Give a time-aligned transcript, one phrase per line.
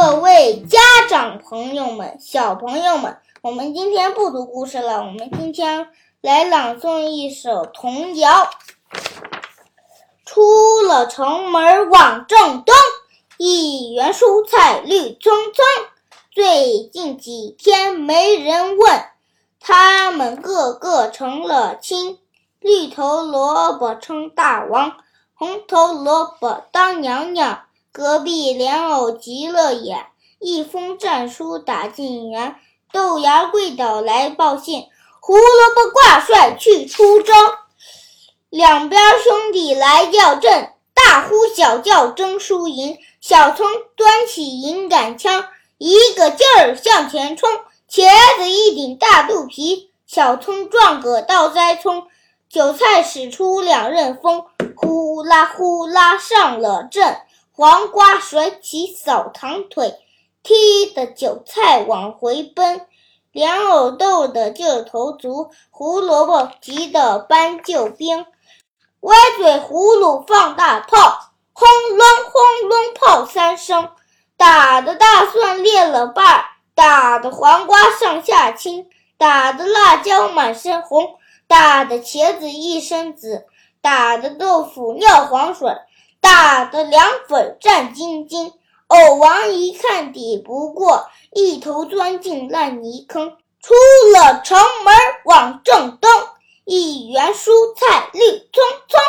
[0.00, 5.88] 各位家长朋友们、小朋友们，我们今天不读故事了，我们今天
[6.20, 8.48] 来朗诵一首童谣。
[10.24, 12.72] 出了城门往正东，
[13.38, 15.64] 一园蔬菜绿葱葱。
[16.30, 19.02] 最近几天没人问，
[19.58, 22.20] 他们个个成了亲。
[22.60, 24.92] 绿头萝卜称大王，
[25.34, 27.64] 红头萝卜当娘娘。
[27.92, 30.06] 隔壁莲藕急了眼，
[30.38, 32.56] 一封战书打进园。
[32.92, 34.84] 豆芽跪倒来报信，
[35.20, 37.34] 胡萝卜挂帅去出征。
[38.48, 42.98] 两边兄弟来叫阵，大呼小叫争输赢。
[43.20, 43.66] 小葱
[43.96, 47.50] 端起银杆枪，一个劲儿向前冲。
[47.90, 48.06] 茄
[48.38, 52.06] 子一顶大肚皮，小葱撞个倒栽葱。
[52.48, 57.18] 韭菜使出两刃锋，呼啦呼啦上了阵。
[57.58, 59.98] 黄瓜甩起扫堂腿，
[60.44, 62.82] 踢得韭菜往回奔；
[63.32, 68.24] 莲藕斗得劲头足，胡萝卜急得搬救兵。
[69.00, 73.90] 歪嘴葫芦放大炮，轰隆轰隆炮三声，
[74.36, 76.44] 打的大蒜裂了瓣儿，
[76.76, 81.16] 打的黄瓜上下青，打的辣椒满身红，
[81.48, 83.46] 打的茄子一身紫，
[83.82, 85.76] 打的豆腐尿黄水。
[86.20, 88.52] 打得凉粉战兢兢，
[88.88, 93.36] 藕王一看抵不过，一头钻进烂泥坑。
[93.60, 93.74] 出
[94.12, 96.10] 了城门往正东，
[96.64, 99.00] 一园蔬菜绿葱葱。